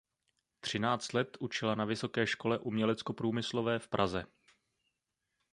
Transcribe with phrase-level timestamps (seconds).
[0.59, 4.25] Třináct let učila na Vysoké škole uměleckoprůmyslové v Praze.